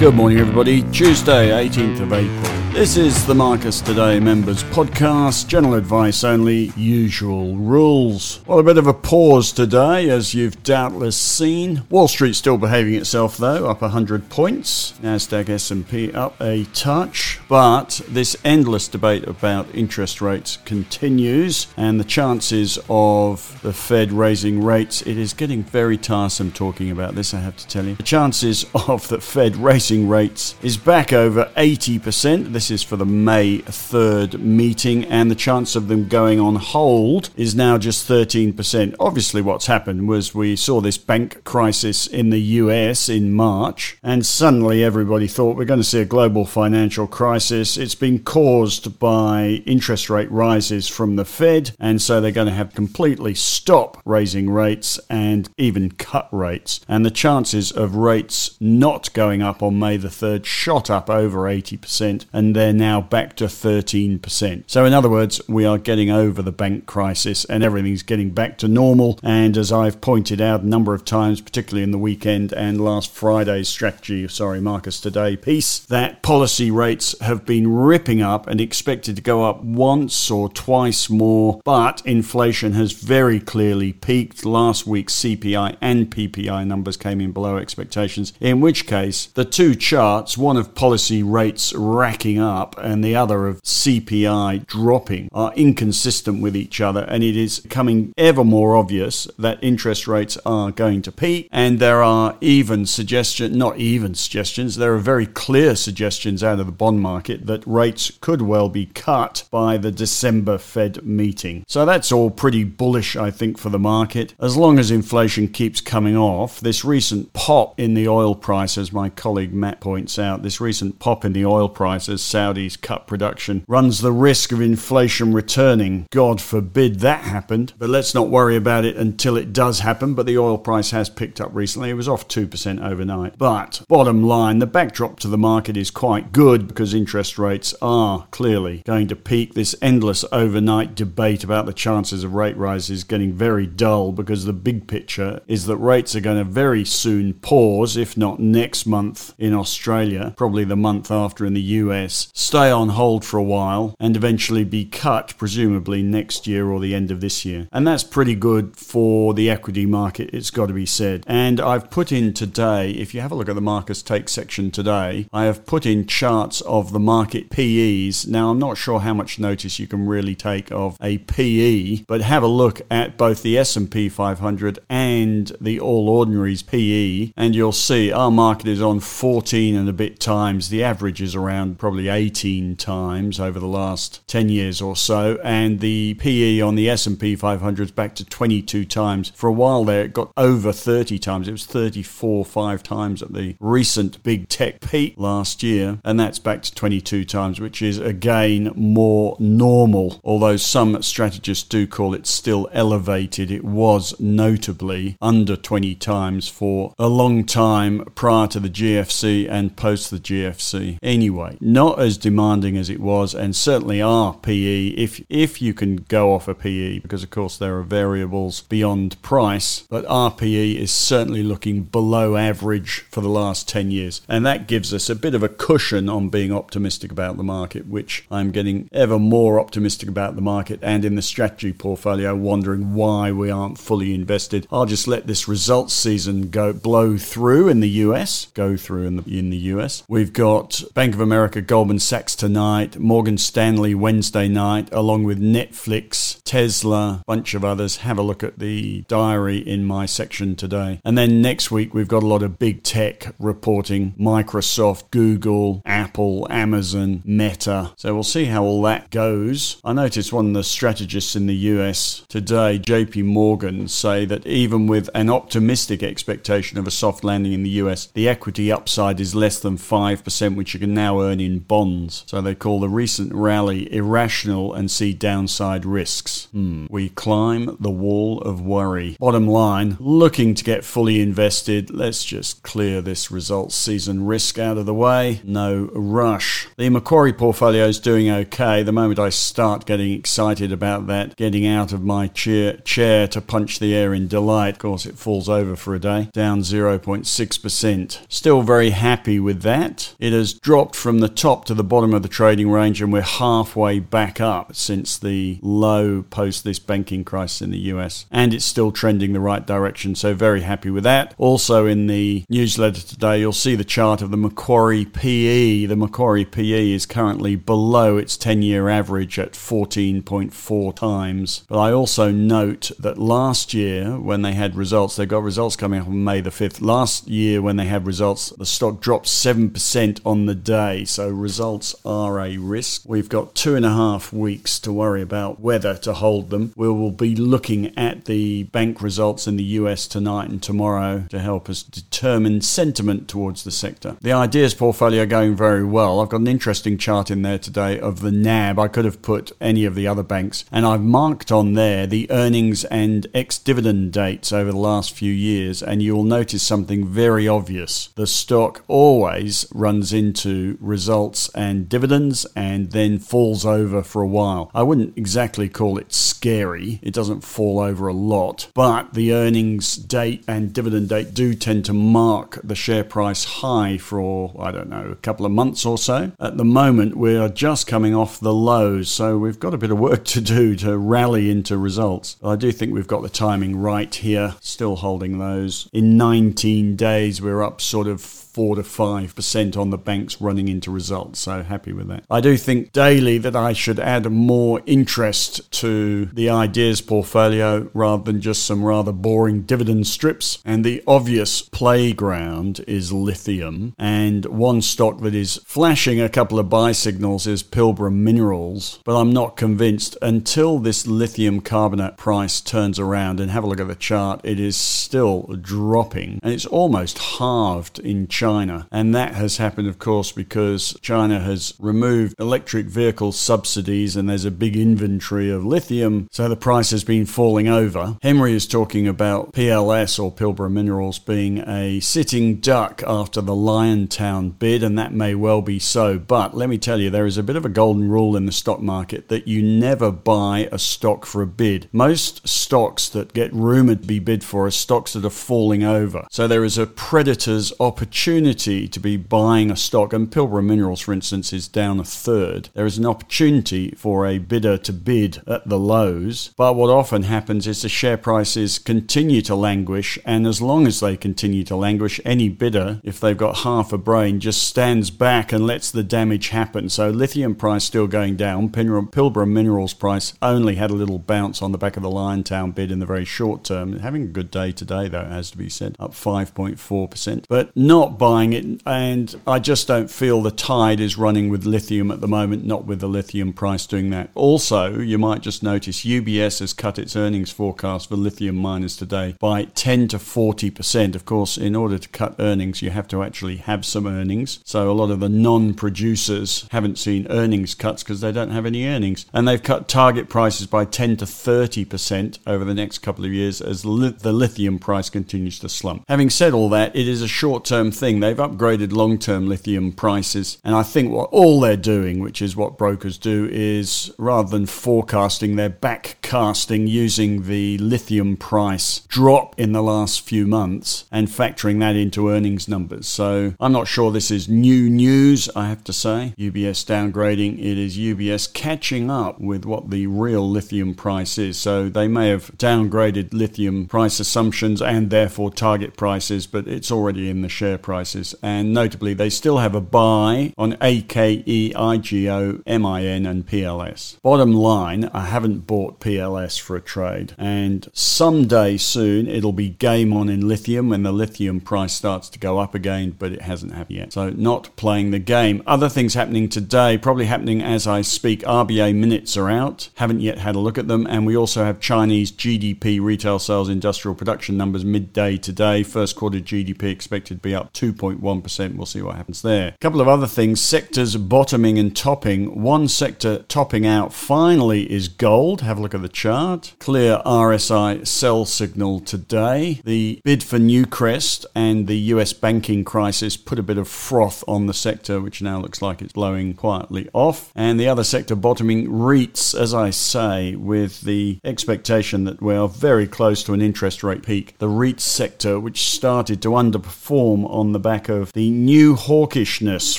[0.00, 0.80] Good morning, everybody.
[0.92, 2.59] Tuesday, 18th of April.
[2.72, 5.48] This is the Marcus Today Members Podcast.
[5.48, 8.40] General advice only, usual rules.
[8.46, 11.82] Well, a bit of a pause today, as you've doubtless seen.
[11.90, 14.94] Wall Street still behaving itself, though, up 100 points.
[15.02, 22.04] Nasdaq, S&P up a touch, but this endless debate about interest rates continues, and the
[22.04, 25.02] chances of the Fed raising rates.
[25.02, 27.34] It is getting very tiresome talking about this.
[27.34, 31.50] I have to tell you, the chances of the Fed raising rates is back over
[31.56, 32.52] 80%.
[32.52, 37.30] This is for the May 3rd meeting, and the chance of them going on hold
[37.36, 38.96] is now just 13%.
[38.98, 44.26] Obviously, what's happened was we saw this bank crisis in the US in March, and
[44.26, 47.76] suddenly everybody thought we're going to see a global financial crisis.
[47.76, 52.52] It's been caused by interest rate rises from the Fed, and so they're going to
[52.52, 56.80] have completely stop raising rates and even cut rates.
[56.88, 61.42] And the chances of rates not going up on May the 3rd shot up over
[61.42, 64.64] 80%, and they're now back to 13%.
[64.66, 68.58] So, in other words, we are getting over the bank crisis and everything's getting back
[68.58, 69.18] to normal.
[69.22, 73.10] And as I've pointed out a number of times, particularly in the weekend and last
[73.12, 79.16] Friday's strategy, sorry, Marcus Today piece, that policy rates have been ripping up and expected
[79.16, 84.44] to go up once or twice more, but inflation has very clearly peaked.
[84.44, 89.74] Last week's CPI and PPI numbers came in below expectations, in which case the two
[89.74, 96.40] charts, one of policy rates racking up and the other of CPI dropping, are inconsistent
[96.40, 101.02] with each other, and it is becoming ever more obvious that interest rates are going
[101.02, 101.48] to peak.
[101.52, 106.66] And there are even suggestions, not even suggestions, there are very clear suggestions out of
[106.66, 111.64] the bond market that rates could well be cut by the December Fed meeting.
[111.68, 114.34] So that's all pretty bullish, I think, for the market.
[114.40, 118.92] As long as inflation keeps coming off, this recent pop in the oil price, as
[118.92, 123.06] my colleague Matt points out, this recent pop in the oil price as Saudis cut
[123.06, 126.06] production runs the risk of inflation returning.
[126.12, 130.14] God forbid that happened, but let's not worry about it until it does happen.
[130.14, 131.90] But the oil price has picked up recently.
[131.90, 133.36] It was off 2% overnight.
[133.36, 138.26] But bottom line, the backdrop to the market is quite good because interest rates are
[138.30, 139.54] clearly going to peak.
[139.54, 144.44] This endless overnight debate about the chances of rate rises is getting very dull because
[144.44, 148.86] the big picture is that rates are going to very soon pause, if not next
[148.86, 153.42] month, in Australia, probably the month after in the US, stay on hold for a
[153.42, 157.68] while, and eventually be cut, presumably next year or the end of this year.
[157.72, 161.24] And that's pretty good for the equity market, it's got to be said.
[161.26, 164.70] And I've put in today, if you have a look at the Marcus Take section
[164.70, 168.26] today, I have put in charts of the market PEs.
[168.26, 172.20] Now, I'm not sure how much notice you can really take of a PE, but
[172.20, 177.72] have a look at both the S&P 500 and the All Ordinaries PE, and you'll
[177.72, 180.68] see our market is on 14 and a bit times.
[180.68, 185.80] The average is around probably 18 times over the last 10 years or so, and
[185.80, 189.32] the PE on the S&P 500 is back to 22 times.
[189.34, 191.48] For a while there, it got over 30 times.
[191.48, 196.38] It was 34, five times at the recent big tech peak last year, and that's
[196.38, 200.20] back to 22 times, which is again more normal.
[200.24, 206.94] Although some strategists do call it still elevated, it was notably under 20 times for
[206.98, 210.98] a long time prior to the GFC and post the GFC.
[211.02, 215.96] Anyway, not as demanding as it was, and certainly are PE if if you can
[216.08, 220.90] go off a PE, because of course there are variables beyond price, but RPE is
[220.90, 224.22] certainly looking below average for the last 10 years.
[224.28, 227.86] And that gives us a bit of a cushion on being optimistic about the market,
[227.86, 232.94] which I'm getting ever more optimistic about the market and in the strategy portfolio, wondering
[232.94, 234.66] why we aren't fully invested.
[234.70, 239.16] I'll just let this results season go blow through in the US, go through in
[239.16, 240.02] the in the US.
[240.08, 246.40] We've got Bank of America, Goldman Sachs tonight, Morgan Stanley Wednesday night, along with Netflix,
[246.44, 247.98] Tesla, bunch of others.
[247.98, 251.00] Have a look at the diary in my section today.
[251.04, 256.46] And then next week we've got a lot of big tech reporting: Microsoft, Google, Apple,
[256.50, 257.92] Amazon, Meta.
[257.96, 259.80] So we'll see how all that goes.
[259.84, 264.86] I noticed one of the strategists in the US today, JP Morgan, say that even
[264.86, 269.34] with an optimistic expectation of a soft landing in the US, the equity upside is
[269.34, 272.24] less than 5%, which you can now earn in bonds.
[272.26, 276.48] So they call the recent rally irrational and see downside risks.
[276.50, 276.86] Hmm.
[276.90, 279.16] We climb the wall of worry.
[279.20, 284.78] Bottom line, looking to get fully invested, let's just clear this results season risk out
[284.78, 285.42] of the way.
[285.44, 286.66] No rush.
[286.76, 288.82] The Macquarie portfolio is doing okay.
[288.82, 293.40] The moment I start getting excited about that, getting out of my chair, chair to
[293.40, 298.20] punch the air in delight, of course, it falls over for a day, down 0.6%.
[298.28, 300.16] Still very happy with that.
[300.18, 303.22] It has dropped from the top to the bottom of the trading range, and we're
[303.22, 308.26] halfway back up since the low post this banking crisis in the US.
[308.30, 311.34] And it's still trending the right direction, so very happy with that.
[311.38, 315.86] Also, in the newsletter today, you'll see the chart of the Macquarie PE.
[315.86, 321.64] The Macquarie PE is currently below its 10 year average at 14.4 times.
[321.68, 326.00] But I also note that last year, when they had results, they got results coming
[326.00, 326.80] up on May the 5th.
[326.80, 331.04] Last year, when they had results, the stock dropped 7% on the day.
[331.04, 333.02] So results are a risk.
[333.04, 336.72] We've got two and a half weeks to worry about whether to hold them.
[336.76, 341.40] We will be looking at the bank results in the US tonight and tomorrow to
[341.40, 344.16] help us determine sentiment towards the sector.
[344.20, 346.20] The ideas portfolio going very well.
[346.20, 348.78] I've got an interesting chart in there today of the NAB.
[348.78, 352.30] I could have put any of the other banks, and I've marked on there the
[352.30, 357.48] earnings and ex dividend dates over the last few years, and you'll notice something very
[357.48, 358.10] obvious.
[358.14, 364.70] The stock always runs into results and dividends and then falls over for a while.
[364.74, 369.96] I wouldn't exactly call it scary, it doesn't fall over a lot, but the earnings
[369.96, 374.88] date and dividend date do tend to mark the share price high for, I don't
[374.88, 376.32] know, a couple of months or so.
[376.40, 379.90] At the moment, we are just coming off the lows, so we've got a bit
[379.90, 382.38] of work to do to rally into results.
[382.42, 385.90] I do think we've got the timing right here, still holding those.
[385.92, 390.68] In 19 days, we're up sort of four to five percent on the banks running
[390.68, 391.40] into results.
[391.40, 392.24] So happy with that.
[392.28, 398.22] I do think daily that I should add more interest to the ideas portfolio rather
[398.22, 400.58] than just some rather boring dividend strips.
[400.64, 403.94] And the obvious playground is lithium.
[403.98, 409.00] And one stock that is flashing a couple of buy signals is Pilbara Minerals.
[409.04, 413.80] But I'm not convinced until this lithium carbonate price turns around and have a look
[413.80, 414.40] at the chart.
[414.44, 418.86] It is still dropping and it's almost halved in China.
[418.90, 424.44] And that has happened, of course, because China has removed electric vehicle subsidies and there's
[424.44, 426.19] a big inventory of lithium.
[426.30, 428.16] So the price has been falling over.
[428.22, 434.58] Henry is talking about PLS or Pilbara Minerals being a sitting duck after the Liontown
[434.58, 436.18] bid, and that may well be so.
[436.18, 438.52] But let me tell you, there is a bit of a golden rule in the
[438.52, 441.88] stock market that you never buy a stock for a bid.
[441.92, 446.26] Most stocks that get rumored to be bid for are stocks that are falling over.
[446.30, 451.12] So there is a predator's opportunity to be buying a stock, and Pilbara Minerals, for
[451.12, 452.68] instance, is down a third.
[452.74, 455.78] There is an opportunity for a bidder to bid at the
[456.10, 460.86] lows, but what often happens is the share prices continue to languish, and as long
[460.86, 465.10] as they continue to languish, any bidder, if they've got half a brain, just stands
[465.10, 466.88] back and lets the damage happen.
[466.88, 468.70] So lithium price still going down.
[468.70, 472.90] Pilbara Minerals price only had a little bounce on the back of the Liontown bid
[472.90, 473.98] in the very short term.
[473.98, 478.52] Having a good day today, though, has to be said, up 5.4%, but not buying
[478.52, 482.64] it, and I just don't feel the tide is running with lithium at the moment,
[482.64, 484.30] not with the lithium price doing that.
[484.34, 489.34] Also, you might just notice UBS has cut its earnings forecast for lithium miners today
[489.38, 491.14] by 10 to 40%.
[491.14, 494.60] Of course, in order to cut earnings, you have to actually have some earnings.
[494.64, 498.66] So a lot of the non producers haven't seen earnings cuts because they don't have
[498.66, 499.26] any earnings.
[499.32, 503.60] And they've cut target prices by 10 to 30% over the next couple of years
[503.60, 506.04] as li- the lithium price continues to slump.
[506.08, 508.20] Having said all that, it is a short term thing.
[508.20, 510.58] They've upgraded long term lithium prices.
[510.64, 514.66] And I think what all they're doing, which is what brokers do, is rather than
[514.66, 521.80] forecasting, they're backcasting using the lithium price drop in the last few months and factoring
[521.80, 523.08] that into earnings numbers.
[523.08, 526.32] So I'm not sure this is new news, I have to say.
[526.38, 531.58] UBS downgrading, it is UBS catching up with what the real lithium price is.
[531.58, 537.28] So they may have downgraded lithium price assumptions and therefore target prices, but it's already
[537.28, 543.26] in the share prices, and notably, they still have a buy on AKE, IGO, MIN,
[543.26, 544.20] and PLS.
[544.22, 550.12] Bottom line, I haven't bought PLS for a trade, and someday soon it'll be game
[550.12, 553.72] on in lithium when the lithium price starts to go up again, but it hasn't
[553.72, 554.12] happened yet.
[554.12, 555.62] So, not playing the game.
[555.66, 558.42] Other things happening today, probably happening as I speak.
[558.42, 561.80] RBA minutes are out, haven't yet had a look at them, and we also have
[561.80, 565.82] Chinese GDP retail sales industrial production numbers midday today.
[565.82, 568.76] First quarter GDP expected to be up 2.1%.
[568.76, 569.68] We'll see what happens there.
[569.68, 572.62] A couple of other things sectors bottoming and topping.
[572.62, 575.59] One sector topping out finally is gold.
[575.60, 576.74] Have a look at the chart.
[576.78, 579.80] Clear RSI sell signal today.
[579.84, 584.66] The bid for Newcrest and the US banking crisis put a bit of froth on
[584.66, 587.52] the sector, which now looks like it's blowing quietly off.
[587.54, 592.68] And the other sector bottoming REITs, as I say, with the expectation that we are
[592.68, 594.56] very close to an interest rate peak.
[594.58, 599.98] The REIT sector, which started to underperform on the back of the new hawkishness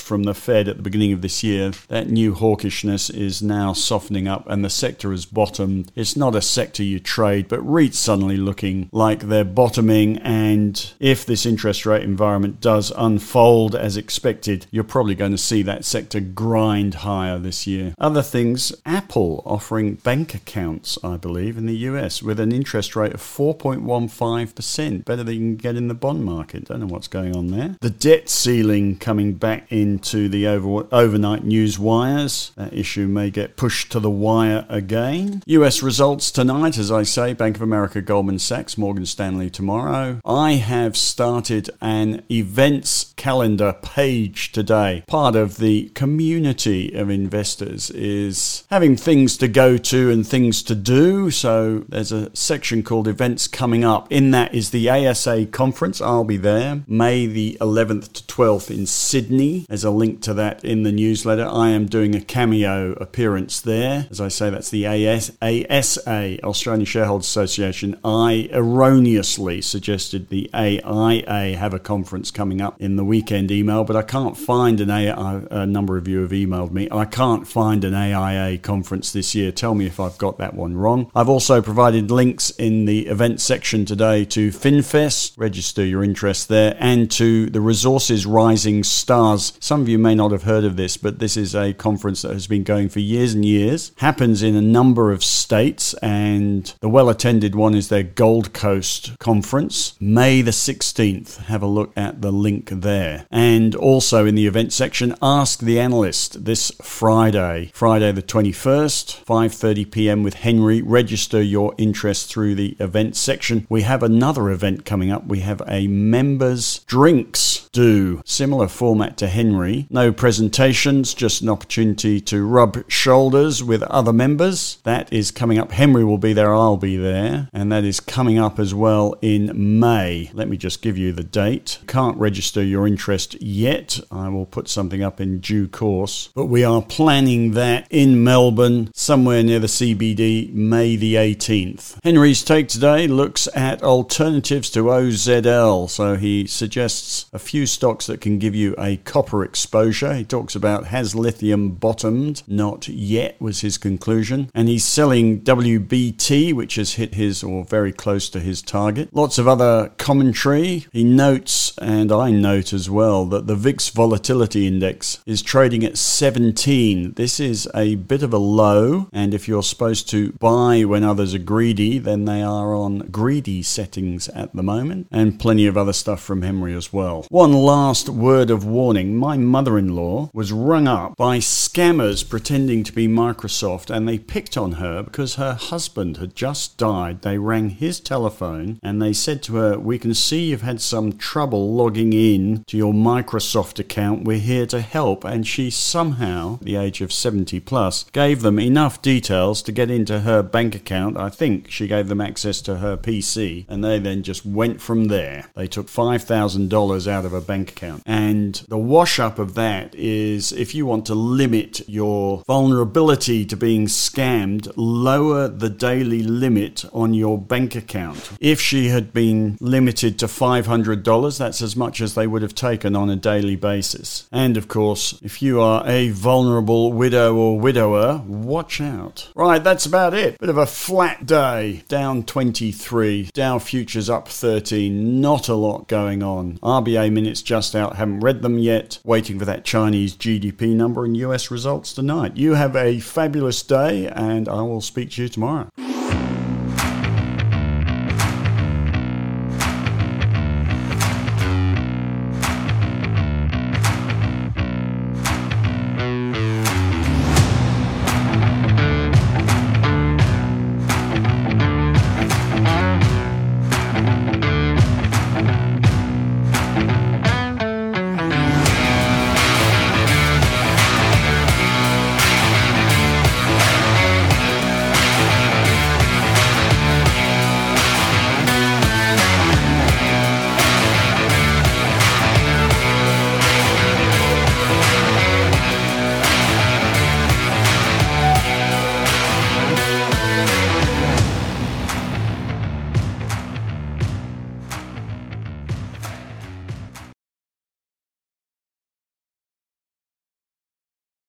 [0.00, 4.26] from the Fed at the beginning of this year, that new hawkishness is now softening
[4.26, 5.51] up and the sector has bottomed.
[5.60, 10.18] It's not a sector you trade, but REITs suddenly looking like they're bottoming.
[10.18, 15.62] And if this interest rate environment does unfold as expected, you're probably going to see
[15.62, 17.94] that sector grind higher this year.
[17.98, 23.14] Other things, Apple offering bank accounts, I believe, in the US with an interest rate
[23.14, 26.66] of 4.15%, better than you can get in the bond market.
[26.66, 27.76] Don't know what's going on there.
[27.80, 32.52] The debt ceiling coming back into the over, overnight news wires.
[32.56, 35.41] That issue may get pushed to the wire again.
[35.46, 40.20] US results tonight, as I say, Bank of America, Goldman Sachs, Morgan Stanley tomorrow.
[40.24, 45.04] I have started an events calendar page today.
[45.06, 50.74] Part of the community of investors is having things to go to and things to
[50.74, 51.30] do.
[51.30, 54.10] So there's a section called events coming up.
[54.12, 56.00] In that is the ASA conference.
[56.00, 59.66] I'll be there May the 11th to 12th in Sydney.
[59.68, 61.46] There's a link to that in the newsletter.
[61.46, 64.06] I am doing a cameo appearance there.
[64.10, 67.98] As I say, that's the AS, ASA, Australian Shareholders Association.
[68.04, 73.96] I erroneously suggested the AIA have a conference coming up in the weekend email, but
[73.96, 75.46] I can't find an AIA.
[75.50, 76.88] A number of you have emailed me.
[76.90, 79.52] I can't find an AIA conference this year.
[79.52, 81.10] Tell me if I've got that one wrong.
[81.14, 85.34] I've also provided links in the event section today to FinFest.
[85.36, 89.52] Register your interest there and to the Resources Rising Stars.
[89.60, 92.32] Some of you may not have heard of this, but this is a conference that
[92.32, 93.92] has been going for years and years.
[93.96, 99.18] Happens in a number of states, and the well attended one is their Gold Coast
[99.18, 101.44] conference, May the 16th.
[101.44, 103.26] Have a look at the link there.
[103.30, 109.90] And also in the event section, Ask the Analyst this Friday, Friday the 21st, 5:30
[109.90, 110.22] p.m.
[110.22, 110.82] with Henry.
[110.82, 113.66] Register your interest through the event section.
[113.68, 115.26] We have another event coming up.
[115.26, 119.86] We have a members drinks do similar format to Henry.
[119.90, 124.78] No presentations, just an opportunity to rub shoulders with other members.
[124.84, 125.72] That is coming up.
[125.72, 129.78] Henry will be there, I'll be there, and that is coming up as well in
[129.78, 130.30] May.
[130.32, 131.78] Let me just give you the date.
[131.86, 134.00] Can't register your interest yet.
[134.10, 138.90] I will put something up in due course, but we are planning that in Melbourne,
[138.94, 141.98] somewhere near the CBD, May the 18th.
[142.02, 148.20] Henry's take today looks at alternatives to OZL, so he suggests a few stocks that
[148.20, 150.14] can give you a copper exposure.
[150.14, 152.42] He talks about has lithium bottomed?
[152.46, 154.50] Not yet, was his conclusion.
[154.54, 159.08] And he's selling WBT, which has hit his or very close to his target.
[159.12, 160.86] Lots of other commentary.
[160.92, 165.98] He notes, and I note as well, that the VIX volatility index is trading at
[165.98, 167.14] 17.
[167.14, 171.34] This is a bit of a low, and if you're supposed to buy when others
[171.34, 175.92] are greedy, then they are on greedy settings at the moment, and plenty of other
[175.92, 177.26] stuff from Henry as well.
[177.28, 182.84] One last word of warning my mother in law was rung up by scammers pretending
[182.84, 187.22] to be Microsoft, and they picked on her because her husband had just died.
[187.22, 191.12] They rang his telephone and they said to her, We can see you've had some
[191.12, 194.24] trouble logging in to your Microsoft account.
[194.24, 195.24] We're here to help.
[195.24, 200.20] And she somehow, the age of 70 plus, gave them enough details to get into
[200.20, 201.16] her bank account.
[201.16, 205.06] I think she gave them access to her PC, and they then just went from
[205.06, 205.46] there.
[205.54, 208.02] They took $5,000 out of her bank account.
[208.06, 213.56] And the wash up of that is if you want to limit your vulnerability to
[213.56, 218.30] being scammed, lower the daily limit on your bank account.
[218.40, 222.96] If she had been limited to $500, that's as much as they would have taken
[222.96, 224.28] on a daily basis.
[224.32, 229.30] And of course, if you are a vulnerable widow or widower, watch out.
[229.34, 230.38] Right, that's about it.
[230.38, 231.84] Bit of a flat day.
[231.88, 233.30] Down 23.
[233.32, 235.20] Dow futures up 13.
[235.20, 236.58] Not a lot going on.
[236.58, 237.96] RBA minutes just out.
[237.96, 238.98] Haven't read them yet.
[239.04, 242.36] Waiting for that Chinese GDP number and US results tonight.
[242.36, 245.91] You have a fabulous day, and I will speak to you tomorrow.